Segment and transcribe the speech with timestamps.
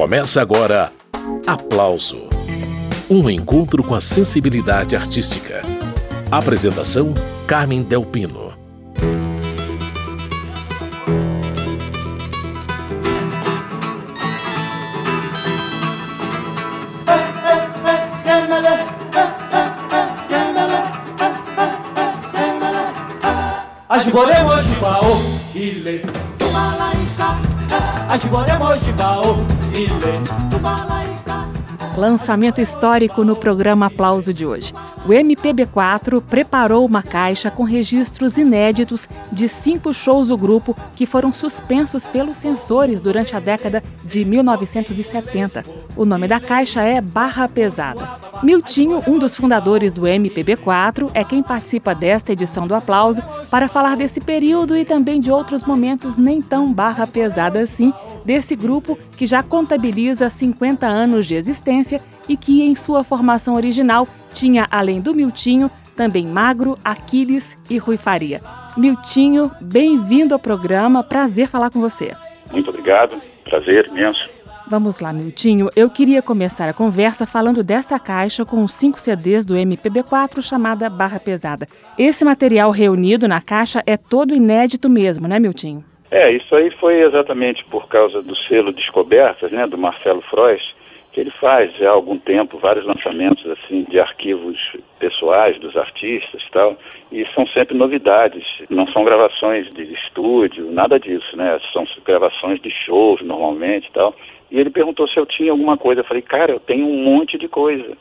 [0.00, 0.90] Começa agora
[1.46, 2.30] Aplauso
[3.10, 5.60] um encontro com a sensibilidade artística.
[6.30, 7.12] Apresentação:
[7.46, 8.54] Carmen Delpino.
[23.86, 26.06] Ajiboremos de baú, ile,
[26.38, 27.36] tumalaika.
[28.08, 28.92] Ajiboremos de
[32.00, 34.72] Lançamento histórico no programa Aplauso de hoje.
[35.04, 41.30] O MPB4 preparou uma caixa com registros inéditos de cinco shows do grupo que foram
[41.30, 45.62] suspensos pelos censores durante a década de 1970.
[45.94, 48.08] O nome da caixa é Barra Pesada.
[48.42, 53.94] Miltinho, um dos fundadores do MPB4, é quem participa desta edição do Aplauso para falar
[53.94, 57.92] desse período e também de outros momentos nem tão barra pesada assim
[58.24, 64.06] desse grupo que já contabiliza 50 anos de existência e que, em sua formação original,
[64.32, 68.40] tinha, além do Miltinho, também Magro, Aquiles e Rui Faria.
[68.76, 72.12] Miltinho, bem-vindo ao programa, prazer falar com você.
[72.52, 74.30] Muito obrigado, prazer imenso.
[74.70, 75.68] Vamos lá, Miltinho.
[75.74, 80.88] Eu queria começar a conversa falando dessa caixa com os cinco CDs do MPB4 chamada
[80.88, 81.66] Barra Pesada.
[81.98, 85.84] Esse material reunido na caixa é todo inédito mesmo, né, Miltinho?
[86.10, 90.60] É, isso aí foi exatamente por causa do selo Descobertas, né, do Marcelo Frois,
[91.12, 94.56] que ele faz já há algum tempo vários lançamentos assim de arquivos
[94.98, 96.76] pessoais dos artistas e tal,
[97.12, 101.60] e são sempre novidades, não são gravações de estúdio, nada disso, né?
[101.72, 104.14] São gravações de shows normalmente e tal.
[104.50, 107.38] E ele perguntou se eu tinha alguma coisa, eu falei: "Cara, eu tenho um monte
[107.38, 107.96] de coisa".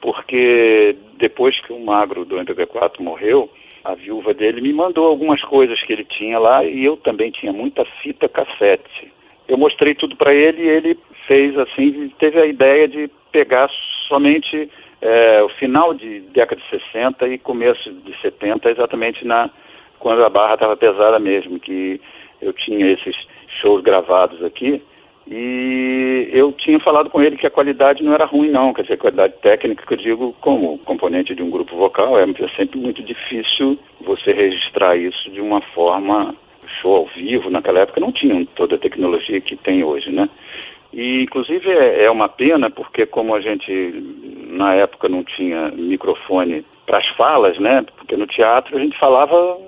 [0.00, 3.50] Porque depois que o Magro do MPB4 morreu,
[3.86, 7.52] a viúva dele me mandou algumas coisas que ele tinha lá e eu também tinha
[7.52, 9.12] muita fita cassete.
[9.46, 13.70] Eu mostrei tudo para ele e ele fez assim, teve a ideia de pegar
[14.08, 14.68] somente
[15.00, 19.50] é, o final de década de 60 e começo de 70, exatamente na
[19.98, 22.00] quando a barra estava pesada mesmo, que
[22.42, 23.16] eu tinha esses
[23.60, 24.82] shows gravados aqui
[25.28, 28.94] e eu tinha falado com ele que a qualidade não era ruim não, quer dizer,
[28.94, 32.78] a qualidade técnica que eu digo como componente de um grupo vocal, é, é sempre
[32.78, 36.34] muito difícil você registrar isso de uma forma
[36.80, 40.28] show ao vivo, naquela época não tinham toda a tecnologia que tem hoje, né?
[40.92, 43.72] E inclusive é, é uma pena porque como a gente
[44.48, 47.84] na época não tinha microfone para as falas, né?
[47.96, 49.58] Porque no teatro a gente falava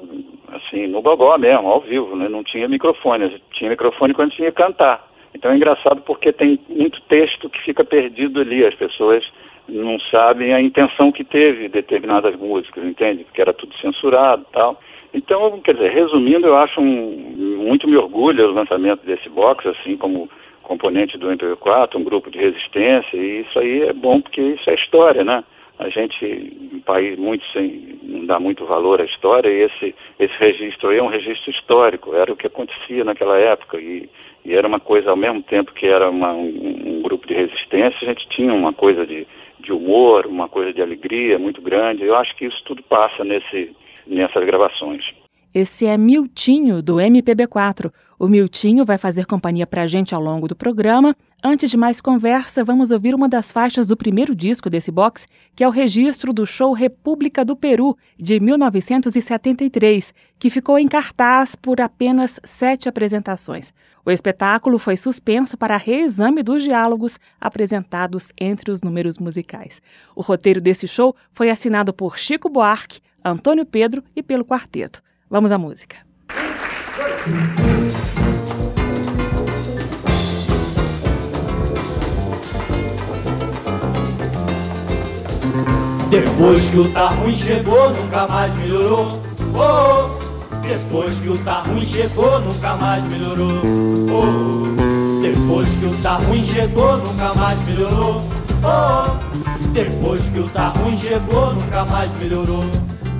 [0.52, 2.28] assim, no gogó mesmo, ao vivo, né?
[2.28, 5.07] Não tinha microfone, tinha microfone quando tinha que cantar.
[5.38, 9.25] Então é engraçado porque tem muito texto que fica perdido ali, as pessoas
[9.69, 13.22] não sabem a intenção que teve determinadas músicas, entende?
[13.22, 14.81] Porque era tudo censurado e tal.
[15.15, 19.97] Então, quer dizer, resumindo, eu acho um, muito me orgulho o lançamento desse box, assim
[19.97, 20.28] como
[20.65, 24.75] componente do MP4, um grupo de resistência, e isso aí é bom porque isso é
[24.75, 25.44] história, né?
[25.78, 30.34] A gente, um país muito sem, não dá muito valor à história, e esse, esse
[30.39, 34.09] registro aí é um registro histórico, era o que acontecia naquela época, e
[34.49, 37.99] e era uma coisa, ao mesmo tempo que era uma, um, um, grupo de resistência,
[38.00, 39.27] a gente tinha uma coisa de,
[39.61, 42.03] de humor, uma coisa de alegria muito grande.
[42.03, 45.05] Eu acho que isso tudo passa nesse, nessas gravações.
[45.55, 47.93] Esse é Miltinho, do MPB4.
[48.19, 51.15] O Miltinho vai fazer companhia para a gente ao longo do programa.
[51.43, 55.62] Antes de mais conversa, vamos ouvir uma das faixas do primeiro disco desse box, que
[55.62, 61.81] é o registro do show República do Peru, de 1973, que ficou em cartaz por
[61.81, 63.73] apenas sete apresentações.
[64.05, 69.81] O espetáculo foi suspenso para reexame dos diálogos apresentados entre os números musicais.
[70.17, 75.00] O roteiro desse show foi assinado por Chico Buarque, Antônio Pedro e pelo quarteto.
[75.31, 75.99] Vamos à música.
[86.10, 89.20] Depois que o tá ruim chegou, nunca mais melhorou.
[89.54, 90.08] Oh,
[90.66, 93.62] depois que o tá ruim chegou, nunca mais melhorou.
[94.10, 98.22] Oh, depois que o tá ruim chegou, nunca mais melhorou.
[98.64, 102.64] Oh, depois que o tá ruim chegou, nunca mais melhorou.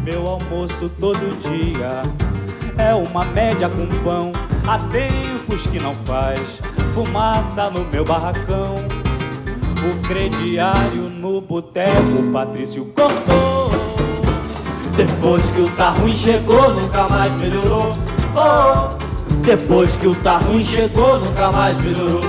[0.02, 2.02] Meu almoço todo dia
[2.79, 4.32] é uma média com pão.
[4.67, 6.62] Há tempos que não faz
[6.94, 8.98] fumaça no meu barracão.
[9.81, 13.71] O crediário no boteco, Patrício cortou.
[14.97, 17.97] Depois que o tá ruim chegou, nunca mais melhorou.
[18.35, 18.97] Oh,
[19.45, 22.23] depois que o tá ruim chegou, nunca mais melhorou.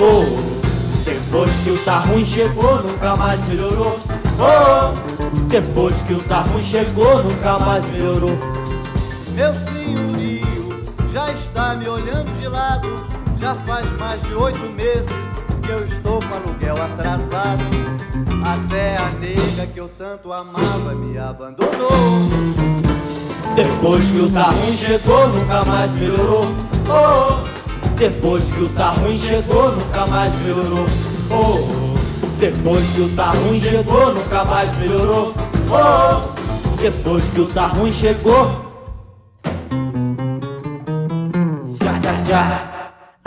[0.00, 3.98] Oh, depois que o tá ruim chegou, nunca mais melhorou.
[4.40, 8.38] Oh, depois que o tá ruim chegou, nunca mais melhorou.
[9.34, 10.46] Meu senhorio
[11.12, 12.88] já está me olhando de lado,
[13.38, 15.25] já faz mais de oito meses
[15.66, 17.64] que eu estou com aluguel atrasado.
[18.44, 22.30] Até a nega que eu tanto amava me abandonou.
[23.56, 26.44] Depois que o tá ruim chegou, nunca mais melhorou.
[26.88, 30.86] Oh, depois que o tá ruim chegou, nunca mais melhorou.
[31.30, 35.34] Oh, depois que o tá ruim chegou, nunca mais melhorou.
[35.68, 38.66] Oh, depois que o tá ruim chegou.
[41.80, 42.75] Já, já, já.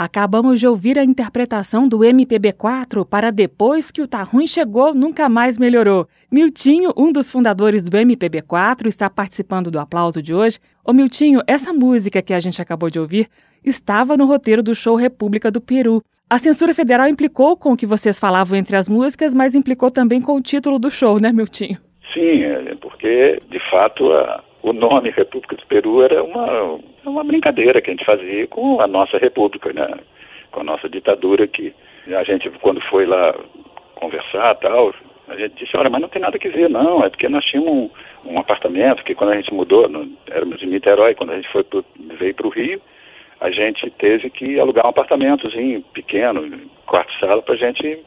[0.01, 5.27] Acabamos de ouvir a interpretação do MPB4 para Depois que o Tá Ruim Chegou, Nunca
[5.27, 6.07] Mais Melhorou.
[6.31, 10.57] Miltinho, um dos fundadores do MPB4, está participando do aplauso de hoje.
[10.85, 13.27] Ô Miltinho, essa música que a gente acabou de ouvir
[13.61, 16.01] estava no roteiro do show República do Peru.
[16.29, 20.21] A censura federal implicou com o que vocês falavam entre as músicas, mas implicou também
[20.21, 21.77] com o título do show, né, Miltinho?
[22.13, 27.81] Sim, é, porque, de fato, a, o nome República do Peru era uma, uma brincadeira
[27.81, 29.87] que a gente fazia com a nossa república, né?
[30.51, 31.73] com a nossa ditadura que
[32.07, 33.35] a gente, quando foi lá
[33.95, 34.93] conversar tal,
[35.27, 37.71] a gente disse, olha, mas não tem nada que ver, não, é porque nós tínhamos
[38.25, 41.49] um, um apartamento que quando a gente mudou, no, éramos em Niterói, quando a gente
[41.49, 41.85] foi pro,
[42.17, 42.81] veio para o Rio,
[43.39, 48.03] a gente teve que alugar um apartamentozinho pequeno, quarto-sala, para a gente,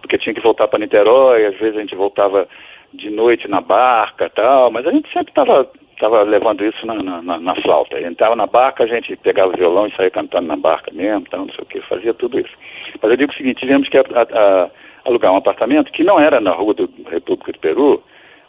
[0.00, 2.48] porque tinha que voltar para Niterói, às vezes a gente voltava
[2.92, 5.70] de noite na barca tal, mas a gente sempre estava
[6.04, 7.96] estava levando isso na, na, na flauta.
[7.96, 11.26] Ele entrava na barca, a gente pegava o violão e saía cantando na barca mesmo,
[11.30, 12.54] tal, não sei o que, fazia tudo isso.
[13.00, 14.70] Mas eu digo o seguinte, tivemos que a, a,
[15.06, 18.02] alugar um apartamento que não era na rua do República do Peru,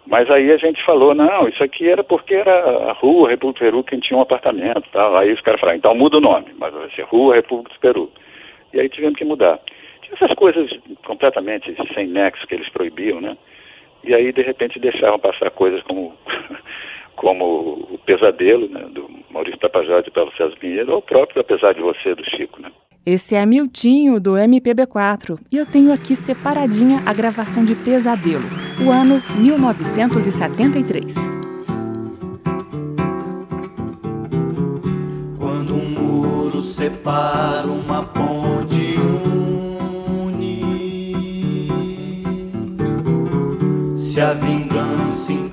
[0.06, 3.72] mas aí a gente falou, não, isso aqui era porque era a rua República do
[3.72, 5.16] Peru quem tinha um apartamento tal.
[5.16, 8.12] Aí os caras falaram, então muda o nome, mas vai ser Rua República do Peru.
[8.74, 9.60] E aí tivemos que mudar.
[10.02, 10.70] Tinha essas coisas
[11.06, 13.38] completamente sem nexo que eles proibiam, né?
[14.04, 16.14] E aí, de repente, deixavam passar coisas como
[17.16, 21.74] como o Pesadelo, né, do Maurício Tapajós e Paulo César Pinheiro, ou o próprio Apesar
[21.74, 22.62] de Você, do Chico.
[22.62, 22.72] Né?
[23.06, 28.44] Esse é Miltinho, do MPB4, e eu tenho aqui separadinha a gravação de Pesadelo,
[28.86, 31.14] o ano 1973.
[35.40, 38.45] Quando um muro separa uma ponte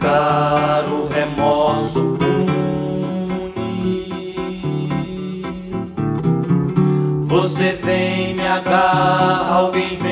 [0.02, 2.42] encara o remorso une.
[7.24, 10.11] Você vem, me agarra, alguém vem,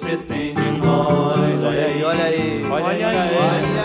[0.00, 1.62] você tem de nós?
[1.62, 3.02] Olha aí, olha aí, olha aí,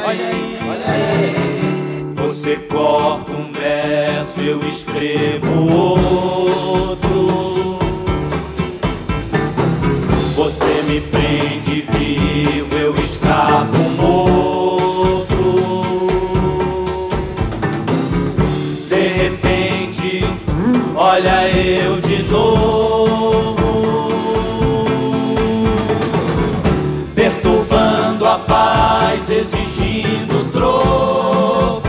[0.06, 2.06] olha aí, olha aí.
[2.16, 7.80] Você corta um verso, eu escrevo outro.
[10.38, 15.26] Você me prende vivo, eu escapo morto.
[18.88, 20.24] De repente,
[20.96, 23.15] olha eu de novo.
[29.26, 31.82] Paz, exigindo troco.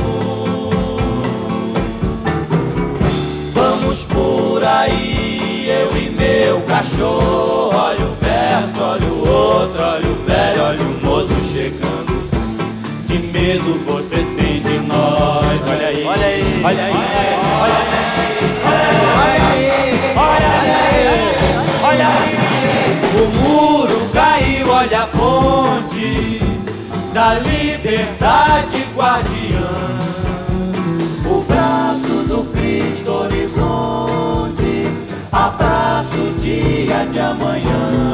[3.52, 7.70] Vamos por aí, eu e meu cachorro.
[7.74, 12.16] Olha o verso, olha o outro, olha o velho, olha o moço chegando.
[13.06, 15.60] Que medo você tem de nós?
[15.68, 16.92] Olha aí, olha aí, olha aí,
[17.60, 18.02] olha aí,
[20.16, 21.02] olha aí,
[21.84, 22.36] olha aí.
[23.16, 26.45] O muro caiu, olha a ponte
[27.16, 29.70] da liberdade guardiã.
[31.24, 34.86] O braço do Cristo horizonte
[35.32, 38.12] abraça o dia de amanhã.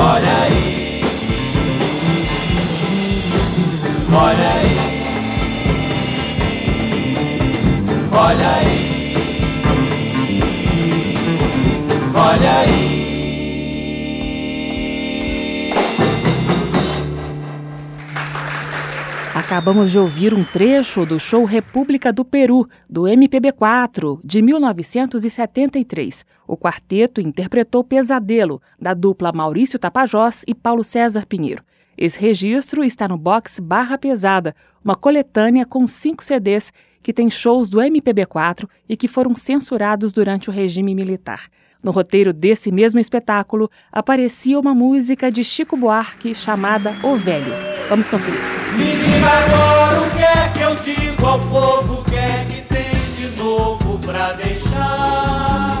[0.00, 1.04] Olha aí,
[4.12, 4.78] olha aí,
[8.12, 8.97] olha aí,
[19.48, 26.26] Acabamos de ouvir um trecho do show República do Peru, do MPB4, de 1973.
[26.46, 31.64] O quarteto interpretou Pesadelo, da dupla Maurício Tapajós e Paulo César Pinheiro.
[31.96, 36.70] Esse registro está no box Barra Pesada, uma coletânea com cinco CDs
[37.02, 41.46] que tem shows do MPB4 e que foram censurados durante o regime militar.
[41.82, 47.77] No roteiro desse mesmo espetáculo aparecia uma música de Chico Buarque chamada O Velho.
[47.88, 48.38] Vamos conferir.
[48.76, 52.60] Me diga agora o que é que eu digo ao povo, o que é que
[52.62, 55.80] tem de novo pra deixar?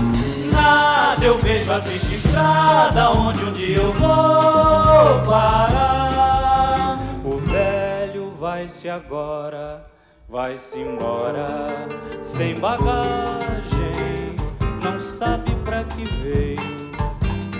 [0.50, 6.98] Nada, eu vejo a triste estrada onde um dia eu vou parar.
[7.22, 9.84] O velho vai-se agora,
[10.26, 11.86] vai-se embora,
[12.22, 14.34] sem bagagem,
[14.82, 16.88] não sabe pra que veio.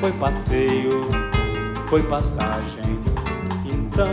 [0.00, 1.07] Foi passeio,
[1.90, 2.99] foi passagem.
[3.67, 4.09] Então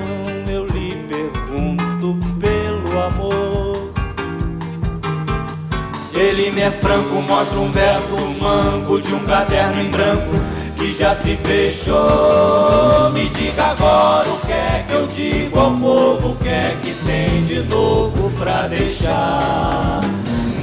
[6.25, 10.31] Ele me é franco, mostra um verso manco de um caderno em branco
[10.75, 13.11] que já se fechou.
[13.11, 16.95] Me diga agora o que é que eu digo ao povo, o que é que
[17.05, 20.01] tem de novo pra deixar.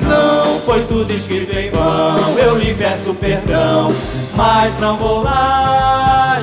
[0.03, 3.95] Não foi tudo escrito em vão, eu lhe peço perdão,
[4.35, 6.43] mas não vou lastimar.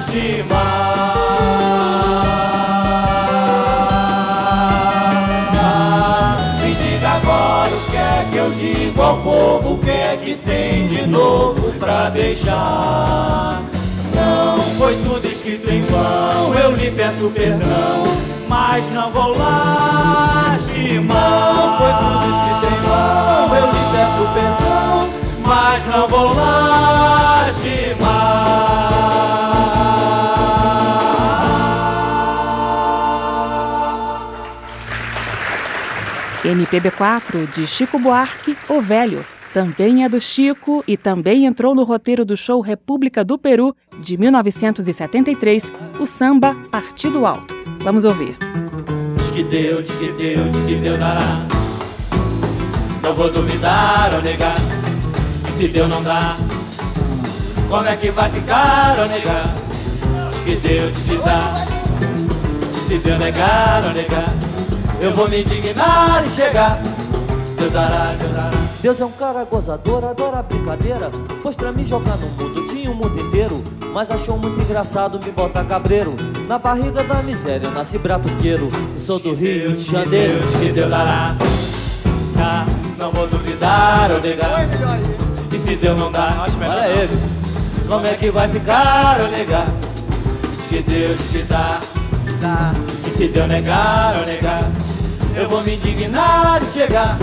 [9.39, 13.61] Povo, o que é que tem de novo pra deixar.
[14.13, 18.03] Não foi tudo escrito em vão, eu lhe peço perdão,
[18.49, 21.09] mas não vou lastimar.
[21.55, 25.07] Não foi tudo escrito em vão, eu lhe peço perdão,
[25.45, 27.89] mas não vou lastimar.
[36.49, 39.23] MPB4 de Chico Buarque, O Velho.
[39.53, 44.17] Também é do Chico e também entrou no roteiro do show República do Peru de
[44.17, 47.55] 1973, o samba Partido Alto.
[47.79, 48.35] Vamos ouvir.
[49.17, 51.45] Diz que deu, diz que deu, diz que deu, dará.
[53.01, 54.57] Não vou duvidar ou negar.
[55.47, 56.35] E se deu, não dá.
[57.69, 59.55] Como é que vai ficar ou negar?
[60.31, 61.65] Diz que deu, diz que dá.
[62.75, 64.48] E se deu, negar ou negar.
[65.01, 66.79] Eu vou me indignar e chegar.
[67.57, 68.51] Deus dará, Deus dará.
[68.81, 71.11] Deus é um cara gozador, adora brincadeira.
[71.41, 73.63] Pois pra me jogar no mundo tinha o mundo inteiro.
[73.93, 76.15] Mas achou muito engraçado me botar cabreiro.
[76.47, 78.69] Na barriga da miséria eu nasci bratuqueiro.
[78.95, 80.39] E sou do Rio de Janeiro.
[80.41, 81.35] Deus, que Deus dará.
[82.37, 82.65] Tá,
[82.97, 84.65] não vou duvidar ou negar.
[85.51, 87.19] E se Deus não dá, Olha ele.
[87.87, 89.67] como é que vai ficar ou negar?
[90.67, 91.79] Se Deus te dá,
[92.39, 92.71] dá.
[93.07, 94.61] E se Deus negar ou negar,
[95.35, 97.17] eu vou me indignar e chegar.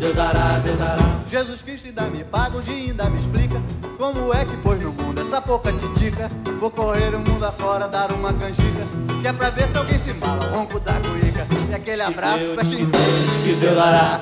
[0.00, 1.20] Deus dará, Deus dará.
[1.28, 3.60] Jesus Cristo ainda me paga, um dia ainda me explica
[3.98, 8.12] Como é que pôs no mundo essa pouca titica Vou correr o mundo afora, dar
[8.12, 8.86] uma canjica
[9.20, 12.38] Que é pra ver se alguém se embala, o ronco da cuíca E aquele abraço
[12.38, 14.20] Deus, pra te Deus, que Deus dará.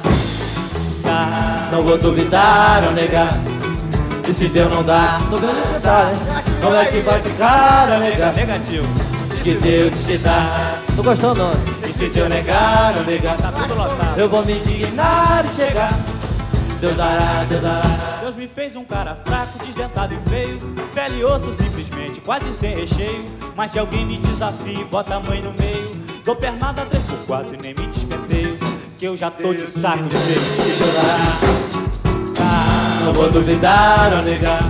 [1.02, 3.34] Tá, não vou duvidar ou negar.
[4.26, 6.42] E se Deus não dá, Tô grande hein?
[6.62, 8.32] como é que vai ficar negar?
[8.34, 8.86] Negativo.
[9.28, 10.78] Diz que Deus te dá.
[10.94, 11.81] Tô gostando não.
[11.92, 14.18] E se Deus negar ou negar, tá tudo lotado.
[14.18, 15.92] Eu vou me indignar e chegar.
[16.80, 18.18] Deus dará, Deus dará.
[18.22, 20.58] Deus me fez um cara fraco, desdentado e feio
[20.94, 25.42] Pele e osso simplesmente, quase sem recheio Mas se alguém me desafia bota a mãe
[25.42, 28.58] no meio Dou pernada 3x4 e nem me despenteio
[28.98, 31.40] Que eu já tô de saco cheio Que Deus dará.
[32.34, 34.62] Tá, não vou duvidar ou negar.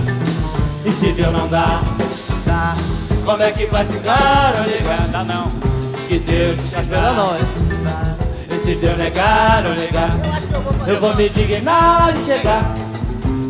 [0.85, 1.81] E se Deus não dá,
[2.45, 2.75] dá.
[3.23, 5.07] Como é que vai ficar ou negar?
[5.07, 5.72] Dá não
[6.07, 7.13] que Deus te Melhor dá.
[7.13, 7.41] não, hein?
[8.49, 10.09] E se Deus negar ou negar,
[10.87, 12.63] eu vou me dignar e chegar.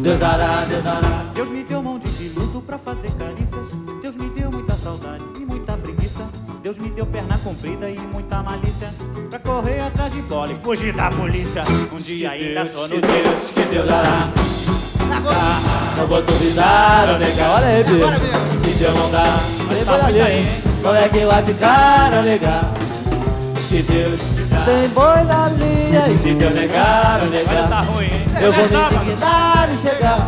[0.01, 1.25] Deus dará, Deus dará.
[1.33, 3.67] Deus me deu mão de piloto pra fazer carícias.
[4.01, 6.27] Deus me deu muita saudade e muita preguiça.
[6.61, 8.93] Deus me deu perna comprida e muita malícia.
[9.29, 11.63] Pra correr atrás de bola e fugir da polícia.
[11.91, 14.29] Um dia ainda só que no Deus, que Deus dará.
[15.23, 17.49] Tá, não vou duvidar ou negar.
[17.55, 17.99] Olha aí, Bia.
[18.05, 19.23] Bora mesmo Se Deus não dá,
[19.69, 20.72] Aí, tá bora muito aí, hein?
[20.83, 22.73] Como é que vai ficar ou negar?
[23.69, 24.65] Se Deus te dá.
[24.65, 28.25] Tem boi na linha E e se Deus negar Olha, tá negar, ruim, hein?
[28.41, 30.19] eu vou me dignar e chegar.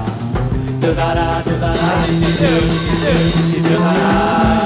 [0.80, 1.74] Deus dará, Deus dará.
[1.74, 4.66] Se Deus, se Deus, se Deus dará.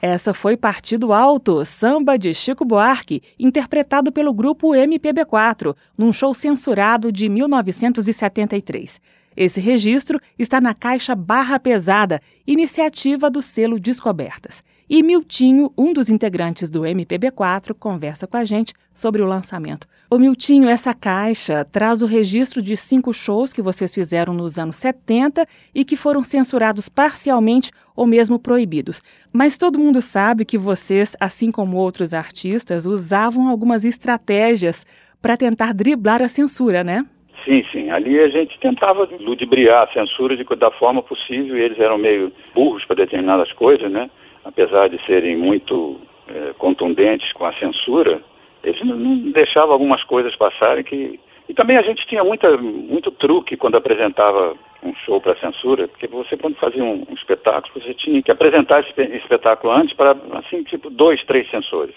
[0.00, 7.10] Essa foi Partido Alto, samba de Chico Buarque, interpretado pelo grupo MPB4, num show censurado
[7.12, 9.00] de 1973.
[9.40, 14.64] Esse registro está na caixa Barra Pesada, iniciativa do selo Descobertas.
[14.90, 19.86] E Miltinho, um dos integrantes do MPB4, conversa com a gente sobre o lançamento.
[20.10, 24.74] Ô Miltinho, essa caixa traz o registro de cinco shows que vocês fizeram nos anos
[24.74, 29.00] 70 e que foram censurados parcialmente ou mesmo proibidos.
[29.32, 34.84] Mas todo mundo sabe que vocês, assim como outros artistas, usavam algumas estratégias
[35.22, 37.06] para tentar driblar a censura, né?
[37.48, 37.90] Sim, sim.
[37.90, 42.84] Ali a gente tentava ludibriar a censura de, da forma possível eles eram meio burros
[42.84, 44.10] para determinadas coisas, né?
[44.44, 48.20] Apesar de serem muito é, contundentes com a censura,
[48.62, 51.18] eles não, não deixavam algumas coisas passarem que...
[51.48, 56.06] E também a gente tinha muita, muito truque quando apresentava um show para censura, porque
[56.06, 60.62] você quando fazia um, um, espetáculo, você tinha que apresentar esse espetáculo antes para, assim,
[60.64, 61.94] tipo, dois, três censores.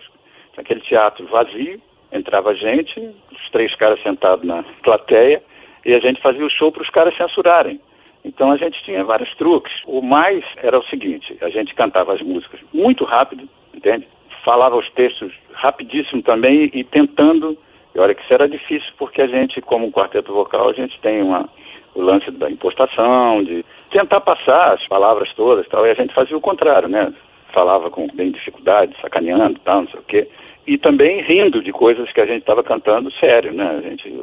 [0.56, 3.00] Aquele teatro vazio, entrava gente,
[3.32, 5.42] os três caras sentados na plateia,
[5.86, 7.80] e a gente fazia o show para os caras censurarem.
[8.24, 9.74] Então a gente tinha vários truques.
[9.86, 14.08] O mais era o seguinte: a gente cantava as músicas muito rápido, entende?
[14.44, 17.58] Falava os textos rapidíssimo também e tentando.
[17.94, 21.00] E olha que isso era difícil porque a gente, como um quarteto vocal, a gente
[21.02, 21.50] tem uma,
[21.94, 25.86] o lance da impostação, de tentar passar as palavras todas, tal.
[25.86, 27.14] E a gente fazia o contrário, né?
[27.52, 30.28] Falava com bem dificuldade, sacaneando, tal, não sei o quê
[30.66, 33.68] e também rindo de coisas que a gente estava cantando sério, né?
[33.68, 34.14] A gente,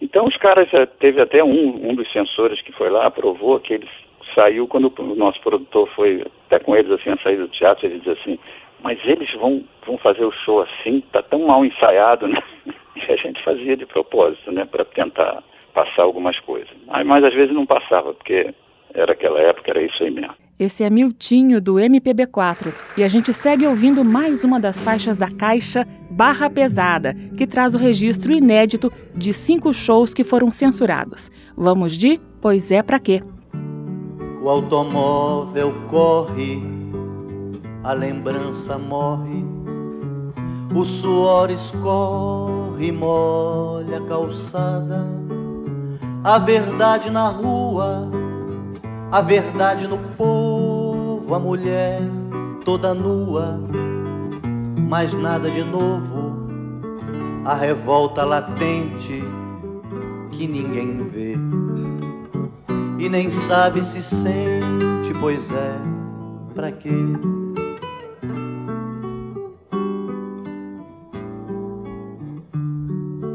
[0.00, 3.74] então os caras, eh, teve até um, um dos censores que foi lá, aprovou que
[3.74, 3.88] eles
[4.34, 8.00] saiu quando o nosso produtor foi até com eles assim a sair do teatro, ele
[8.00, 8.38] diz assim,
[8.82, 12.42] mas eles vão, vão fazer o show assim, tá tão mal ensaiado, né?
[12.96, 15.42] E a gente fazia de propósito, né, para tentar
[15.74, 16.70] passar algumas coisas.
[17.04, 18.54] Mas às vezes não passava, porque
[18.94, 20.34] era aquela época, era isso aí mesmo.
[20.58, 25.30] Esse é Miltinho do MPB4 e a gente segue ouvindo mais uma das faixas da
[25.30, 31.30] caixa Barra Pesada, que traz o registro inédito de cinco shows que foram censurados.
[31.54, 33.22] Vamos de Pois é Pra Quê?
[34.42, 36.62] O automóvel corre,
[37.84, 39.44] a lembrança morre,
[40.74, 45.06] o suor escorre, molha a calçada,
[46.24, 48.10] a verdade na rua
[49.10, 50.35] a verdade no povo,
[51.34, 52.00] a mulher
[52.64, 53.60] toda nua,
[54.88, 56.48] mas nada de novo,
[57.44, 59.22] a revolta latente
[60.30, 61.36] que ninguém vê
[62.98, 65.76] e nem sabe se sente, pois é,
[66.54, 66.90] pra quê?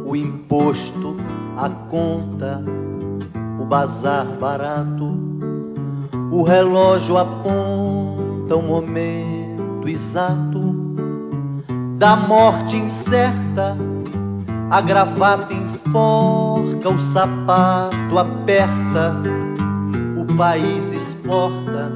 [0.05, 1.15] O imposto,
[1.57, 2.63] a conta,
[3.59, 5.31] o bazar barato
[6.31, 7.70] o relógio aponta
[8.55, 10.75] o momento exato
[11.97, 13.77] da morte incerta.
[14.69, 19.15] A gravata enforca, o sapato aperta,
[20.17, 21.91] o país exporta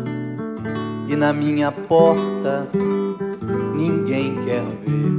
[1.08, 2.68] e na minha porta
[3.74, 5.16] ninguém quer ver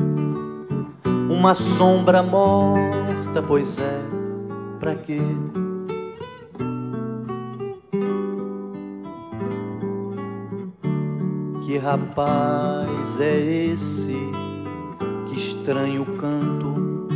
[1.30, 4.00] uma sombra morta, pois é,
[4.78, 5.20] pra quê?
[11.78, 14.16] Rapaz é esse?
[15.26, 17.08] Que estranho canto.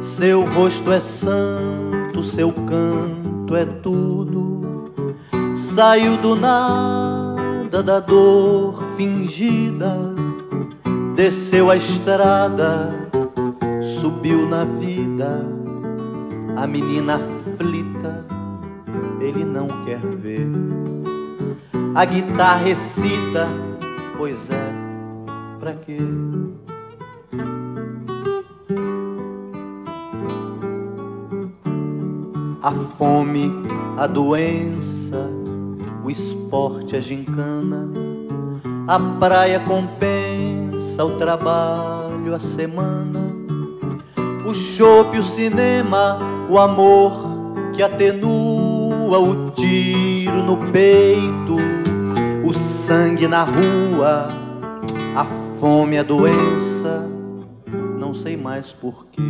[0.00, 4.90] Seu rosto é santo, seu canto é tudo.
[5.54, 9.96] Saiu do nada da dor fingida,
[11.14, 12.94] desceu a estrada,
[13.82, 15.46] subiu na vida.
[16.56, 18.26] A menina aflita,
[19.20, 20.48] ele não quer ver.
[21.94, 23.67] A guitarra recita
[24.18, 24.72] Pois é,
[25.60, 25.96] pra quê?
[32.60, 33.52] A fome,
[33.96, 35.30] a doença,
[36.04, 37.88] o esporte, a gincana,
[38.88, 43.20] a praia compensa o trabalho, a semana,
[44.44, 46.18] o chope, o cinema,
[46.50, 47.12] o amor
[47.72, 51.77] que atenua o tiro no peito
[52.88, 54.28] sangue na rua,
[55.14, 55.22] a
[55.60, 57.06] fome, a doença,
[58.00, 59.20] não sei mais porquê.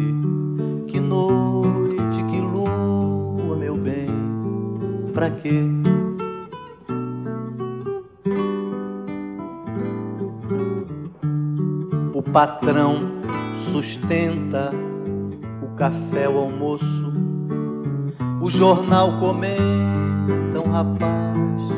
[0.86, 4.06] Que noite, que lua, meu bem,
[5.12, 5.64] pra quê?
[12.14, 13.10] O patrão
[13.56, 14.70] sustenta
[15.60, 17.12] o café, o almoço,
[18.40, 21.77] o jornal comenta um rapaz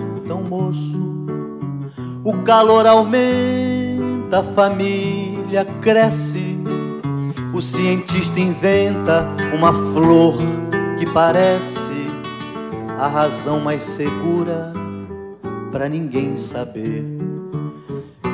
[2.24, 6.58] o calor aumenta, a família cresce.
[7.52, 10.36] O cientista inventa uma flor
[10.98, 11.80] que parece
[12.98, 14.72] a razão mais segura
[15.72, 17.04] para ninguém saber.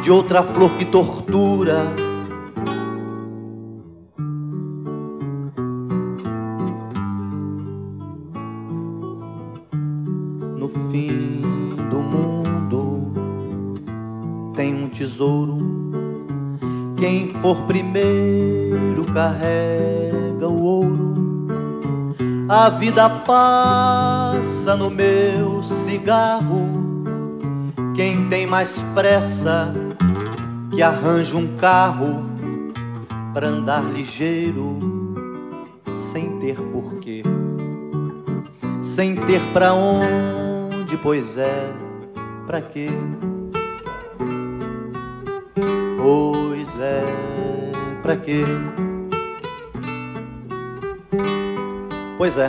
[0.03, 1.87] De outra flor que tortura.
[17.47, 21.15] For primeiro carrega o ouro.
[22.49, 27.15] A vida passa no meu cigarro.
[27.95, 29.73] Quem tem mais pressa
[30.73, 32.27] que arranja um carro
[33.33, 34.81] para andar ligeiro,
[36.13, 37.23] sem ter porquê,
[38.83, 41.73] sem ter pra onde, pois é,
[42.45, 42.89] pra quê?
[45.97, 47.26] Pois é,
[48.07, 48.45] pra quê?
[52.17, 52.49] Pois é.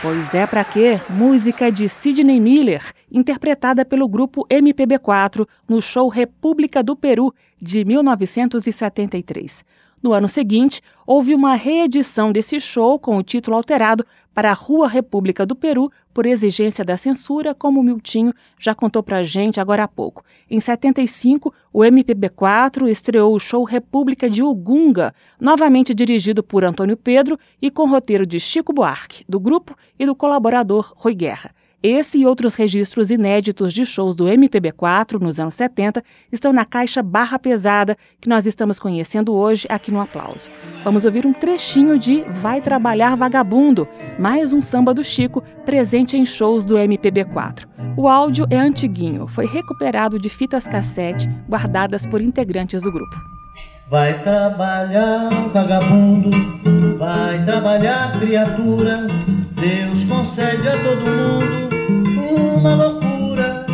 [0.00, 0.98] Pois é, pra quê?
[1.10, 9.62] Música de Sidney Miller, interpretada pelo grupo MPB4 no show República do Peru de 1973.
[10.02, 14.88] No ano seguinte, houve uma reedição desse show com o título alterado para a Rua
[14.88, 19.84] República do Peru por exigência da censura, como o Miltinho já contou pra gente agora
[19.84, 20.24] há pouco.
[20.50, 27.38] Em 75, o MPB4 estreou o show República de Ugunga, novamente dirigido por Antônio Pedro
[27.60, 31.54] e com roteiro de Chico Buarque, do grupo, e do colaborador Rui Guerra.
[31.82, 37.02] Esse e outros registros inéditos de shows do MPB4 nos anos 70 estão na caixa
[37.02, 40.48] Barra Pesada que nós estamos conhecendo hoje aqui no Aplauso.
[40.84, 46.24] Vamos ouvir um trechinho de Vai Trabalhar Vagabundo, mais um samba do Chico presente em
[46.24, 47.66] shows do MPB4.
[47.96, 53.20] O áudio é antiguinho, foi recuperado de fitas cassete guardadas por integrantes do grupo.
[53.90, 56.30] Vai trabalhar, vagabundo,
[56.96, 59.08] vai trabalhar, criatura.
[59.60, 61.71] Deus concede a todo mundo
[62.62, 63.66] uma loucura.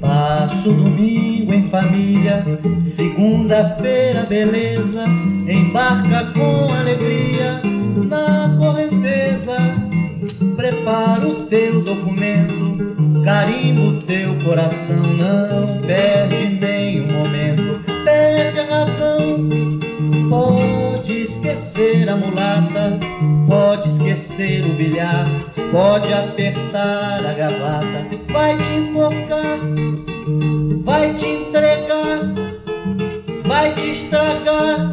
[0.00, 2.44] Passo domingo em família,
[2.82, 5.04] segunda-feira, beleza.
[5.48, 7.60] Embarca com alegria
[8.08, 9.56] na correnteza.
[10.56, 19.48] Prepara o teu documento, carimbo teu coração, não perde nenhum momento, perde a razão.
[20.30, 22.98] Pode esquecer a mulata,
[23.48, 25.26] pode esquecer o bilhar
[25.74, 29.58] pode apertar a gravata, vai te enfocar,
[30.84, 32.20] vai te entregar,
[33.44, 34.92] vai te estragar,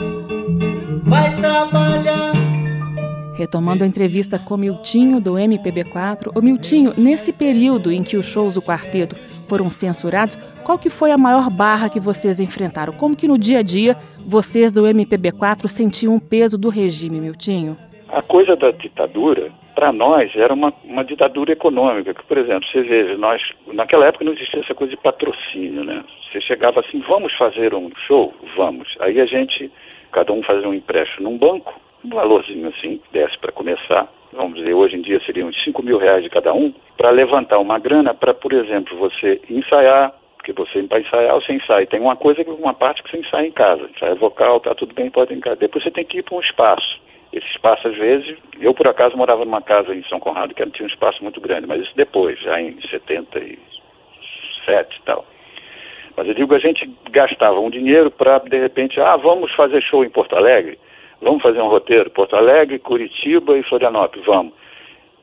[1.04, 2.32] vai trabalhar.
[3.36, 8.56] Retomando a entrevista com Miltinho do MPB4, o Miltinho, nesse período em que os shows
[8.56, 9.16] do quarteto
[9.48, 12.92] foram censurados, qual que foi a maior barra que vocês enfrentaram?
[12.94, 17.78] Como que no dia a dia vocês do MPB4 sentiam o peso do regime, Miltinho?
[18.10, 22.14] A coisa da ditadura para nós era uma, uma ditadura econômica.
[22.14, 26.04] Que, por exemplo, você veja, nós naquela época não existia essa coisa de patrocínio, né?
[26.32, 28.88] Você chegava assim, vamos fazer um show, vamos.
[29.00, 29.72] Aí a gente,
[30.12, 34.08] cada um fazia um empréstimo num banco, um valorzinho assim, desse para começar.
[34.34, 37.60] Vamos dizer, hoje em dia seriam uns 5 mil reais de cada um, para levantar
[37.60, 41.86] uma grana para, por exemplo, você ensaiar, porque você para ensaiar você ensaia.
[41.86, 45.10] Tem uma coisa, uma parte que você ensaia em casa, ensaia vocal, tá tudo bem,
[45.12, 45.60] pode encaixar.
[45.60, 49.16] Depois você tem que ir para um espaço esse espaço às vezes, eu por acaso
[49.16, 52.38] morava numa casa em São Conrado que tinha um espaço muito grande, mas isso depois,
[52.40, 53.58] já em 77
[54.98, 55.26] e tal.
[56.18, 60.04] Mas eu digo, a gente gastava um dinheiro para, de repente, ah, vamos fazer show
[60.04, 60.78] em Porto Alegre,
[61.22, 64.54] vamos fazer um roteiro, Porto Alegre, Curitiba e Florianópolis, vamos.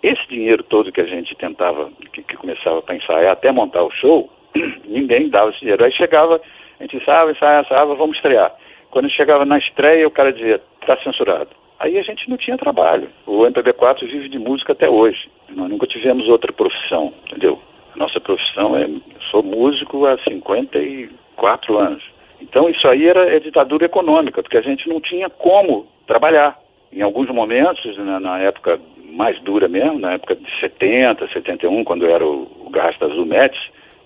[0.02, 3.90] Esse dinheiro todo que a gente tentava, que, que começava para ensaiar até montar o
[3.90, 4.30] show,
[4.86, 5.84] ninguém dava esse dinheiro.
[5.84, 6.40] Aí chegava,
[6.80, 8.54] a gente ensaiava, ensaiava, ensaiava, vamos estrear.
[8.90, 13.08] Quando chegava na estreia, o cara dizia, está censurado aí a gente não tinha trabalho.
[13.26, 15.28] O MPB4 vive de música até hoje.
[15.50, 17.60] Nós nunca tivemos outra profissão, entendeu?
[17.94, 18.88] A nossa profissão é,
[19.30, 22.02] sou músico há 54 anos.
[22.40, 26.58] Então isso aí era é ditadura econômica, porque a gente não tinha como trabalhar.
[26.92, 32.06] Em alguns momentos, na, na época mais dura mesmo, na época de 70, 71, quando
[32.06, 33.60] era o, o Garrasta Azul Métis,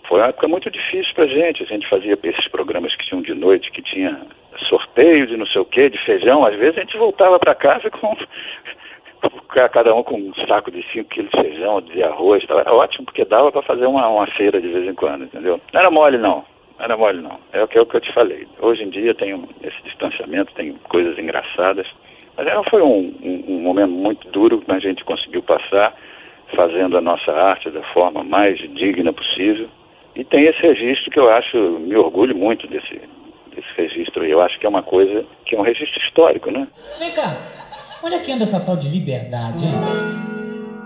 [0.08, 1.62] foi uma época muito difícil para a gente.
[1.62, 4.20] A gente fazia esses programas que tinham de noite, que tinha
[4.68, 6.44] sorteio de não sei o que, de feijão.
[6.44, 8.16] Às vezes a gente voltava para casa com
[9.72, 12.44] cada um com um saco de 5 quilos de feijão, de arroz.
[12.46, 12.58] Tal.
[12.58, 15.60] Era ótimo, porque dava para fazer uma, uma feira de vez em quando, entendeu?
[15.72, 16.44] Não era mole, não.
[16.78, 17.38] Não era mole, não.
[17.52, 18.46] É o que, é o que eu te falei.
[18.60, 21.86] Hoje em dia tem esse distanciamento, tem coisas engraçadas.
[22.36, 25.94] Mas era, foi um, um, um momento muito duro que a gente conseguiu passar,
[26.56, 29.68] fazendo a nossa arte da forma mais digna possível.
[30.14, 33.00] E tem esse registro que eu acho, me orgulho muito desse,
[33.54, 34.30] desse registro aí.
[34.30, 36.66] Eu acho que é uma coisa que é um registro histórico, né?
[36.98, 37.36] Vem cá,
[38.02, 39.74] onde é que anda essa tal de liberdade, hein?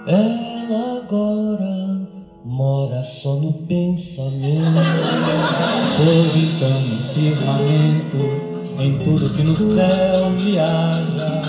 [0.06, 2.06] Ela agora
[2.44, 4.62] mora só no pensamento,
[6.00, 11.42] orbitando no firmamento, em tudo que no céu viaja.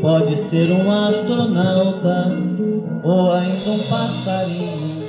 [0.00, 2.36] Pode ser um astronauta
[3.04, 5.00] ou ainda um passarinho.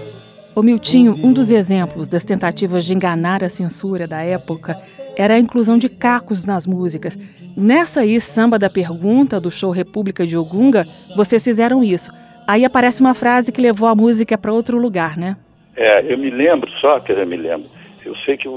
[0.53, 4.77] O Miltinho, um dos exemplos das tentativas de enganar a censura da época
[5.21, 7.17] era a inclusão de cacos nas músicas.
[7.55, 10.83] Nessa aí, Samba da Pergunta, do show República de Ogunga,
[11.15, 12.11] vocês fizeram isso.
[12.47, 15.37] Aí aparece uma frase que levou a música para outro lugar, né?
[15.75, 17.67] É, eu me lembro só, que eu me lembro.
[18.03, 18.49] Eu sei que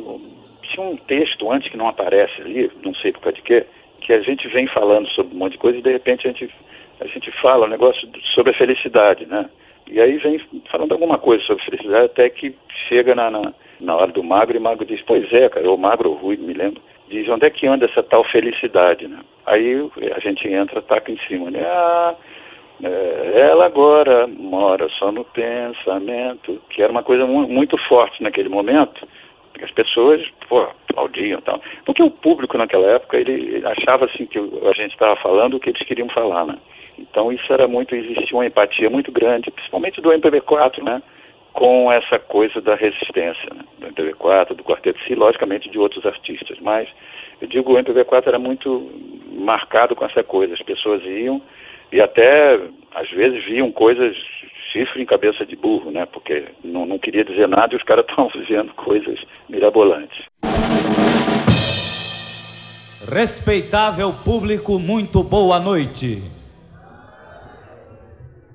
[0.62, 3.66] tinha um texto antes que não aparece ali, não sei por causa de quê,
[4.00, 6.50] que a gente vem falando sobre um monte de coisa e de repente a gente,
[7.00, 9.48] a gente fala um negócio sobre a felicidade, né?
[9.86, 12.54] E aí vem falando alguma coisa sobre felicidade até que
[12.88, 15.76] chega na, na, na hora do magro e o magro diz, pois é, cara, ou
[15.76, 19.18] magro ou ruim, me lembro, diz onde é que anda essa tal felicidade, né?
[19.46, 21.62] Aí a gente entra, taca em cima, né?
[21.64, 22.14] Ah,
[22.82, 28.48] é, ela agora mora só no pensamento, que era uma coisa mu muito forte naquele
[28.48, 29.06] momento,
[29.62, 31.60] as pessoas pô, aplaudiam e tal.
[31.84, 35.70] Porque o público naquela época, ele achava assim que a gente estava falando o que
[35.70, 36.58] eles queriam falar, né?
[36.98, 41.02] Então isso era muito, existia uma empatia muito grande, principalmente do MPB4, né?
[41.52, 43.62] Com essa coisa da resistência, né?
[43.78, 46.88] do MPB4, do Quarteto Si, logicamente de outros artistas, mas
[47.40, 48.90] eu digo o MPB4 era muito
[49.32, 51.40] marcado com essa coisa, as pessoas iam
[51.92, 52.60] e até
[52.94, 54.16] às vezes viam coisas
[54.72, 56.04] chifre em cabeça de burro, né?
[56.06, 60.24] Porque não, não queria dizer nada e os caras estavam vendo coisas mirabolantes.
[63.06, 66.43] Respeitável público, muito boa noite.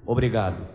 [0.10, 0.66] Obrigado.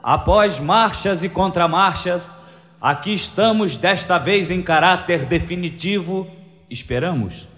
[0.00, 2.38] Após marchas e contramarchas,
[2.80, 6.24] aqui estamos desta vez em caráter definitivo,
[6.70, 7.48] esperamos,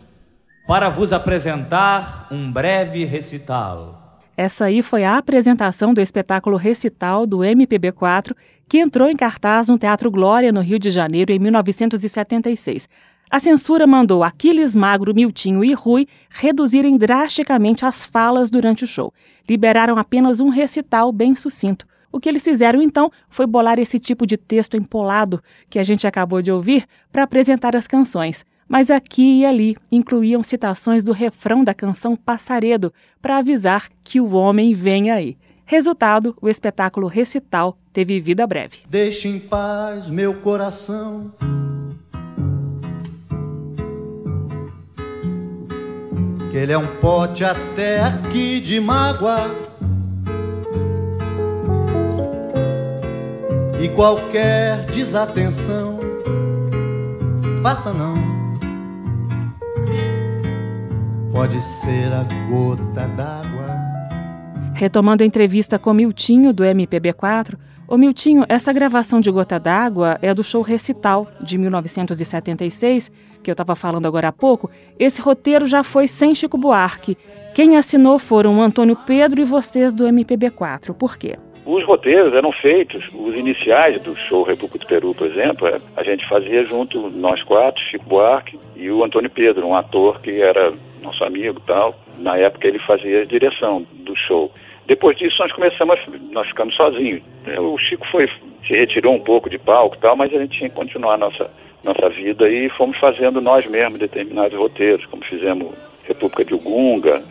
[0.66, 4.18] para vos apresentar um breve recital.
[4.34, 8.34] Essa aí foi a apresentação do espetáculo Recital do MPB4,
[8.66, 12.88] que entrou em cartaz no Teatro Glória, no Rio de Janeiro, em 1976.
[13.28, 19.12] A censura mandou Aquiles Magro, Miltinho e Rui reduzirem drasticamente as falas durante o show.
[19.48, 21.86] Liberaram apenas um recital bem sucinto.
[22.12, 26.06] O que eles fizeram então foi bolar esse tipo de texto empolado que a gente
[26.06, 28.46] acabou de ouvir para apresentar as canções.
[28.68, 34.34] Mas aqui e ali incluíam citações do refrão da canção Passaredo para avisar que o
[34.34, 35.36] homem vem aí.
[35.64, 38.78] Resultado, o espetáculo Recital teve vida breve.
[38.88, 41.32] Deixe em paz meu coração
[46.56, 49.54] Ele é um pote até aqui de mágoa.
[53.78, 56.00] E qualquer desatenção,
[57.62, 58.14] faça não.
[61.30, 63.45] Pode ser a gota d'água.
[64.76, 67.54] Retomando a entrevista com Miltinho do MPB4,
[67.88, 73.10] Ô Miltinho, essa gravação de Gota d'Água é do show Recital, de 1976,
[73.42, 74.68] que eu estava falando agora há pouco.
[74.98, 77.16] Esse roteiro já foi sem Chico Buarque.
[77.54, 80.92] Quem assinou foram o Antônio Pedro e vocês do MPB4.
[80.98, 81.36] Por quê?
[81.64, 86.02] Os roteiros eram feitos, os iniciais do show República do Peru, por exemplo, é, a
[86.02, 90.74] gente fazia junto, nós quatro, Chico Buarque e o Antônio Pedro, um ator que era
[91.02, 91.94] nosso amigo tal.
[92.18, 93.86] Na época ele fazia a direção
[94.26, 94.50] show.
[94.86, 95.98] Depois disso nós começamos,
[96.30, 97.22] nós ficamos sozinhos.
[97.58, 98.28] O Chico foi,
[98.66, 101.18] se retirou um pouco de palco e tal, mas a gente tinha que continuar a
[101.18, 101.50] nossa,
[101.82, 107.22] nossa vida e fomos fazendo nós mesmos determinados roteiros, como fizemos República de Ugunga.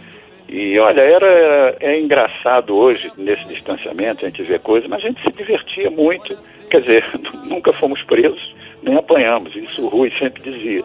[0.47, 5.07] E olha, era, era é engraçado hoje, nesse distanciamento, a gente ver coisas, mas a
[5.07, 6.37] gente se divertia muito.
[6.69, 7.05] Quer dizer,
[7.47, 8.53] nunca fomos presos,
[8.83, 9.55] nem apanhamos.
[9.55, 10.83] Isso o Rui sempre dizia.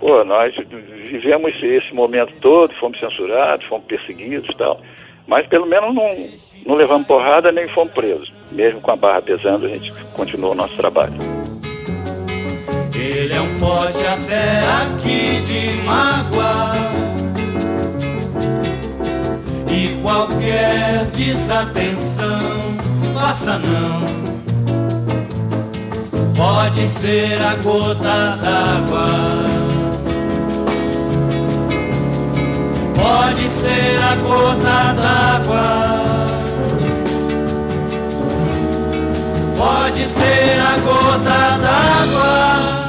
[0.00, 0.54] Pô, nós
[1.10, 4.80] vivemos esse momento todo, fomos censurados, fomos perseguidos e tal.
[5.28, 6.26] Mas pelo menos não,
[6.64, 8.32] não levamos porrada nem fomos presos.
[8.50, 11.12] Mesmo com a barra pesando, a gente continuou o nosso trabalho.
[12.94, 16.72] Ele é um pote até aqui de mágoa.
[19.70, 22.40] E qualquer desatenção,
[23.14, 24.18] faça não.
[26.34, 29.67] Pode ser a gota d'água
[32.98, 35.64] pode ser a gota d'água.
[39.56, 42.88] Pode ser a gota d'água.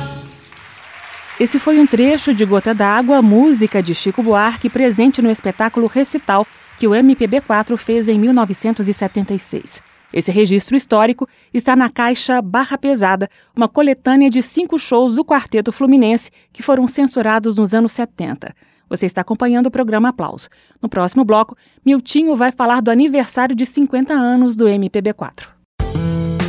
[1.40, 6.46] Esse foi um trecho de Gota d'Água, música de Chico Buarque, presente no espetáculo Recital
[6.78, 9.82] que o MPB4 fez em 1976.
[10.12, 15.72] Esse registro histórico está na caixa Barra Pesada, uma coletânea de cinco shows do Quarteto
[15.72, 18.54] Fluminense que foram censurados nos anos 70.
[18.90, 20.50] Você está acompanhando o programa Aplauso.
[20.82, 25.48] No próximo bloco, Miltinho vai falar do aniversário de 50 anos do MPB4.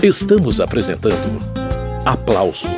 [0.03, 1.39] Estamos apresentando
[2.05, 2.69] Aplauso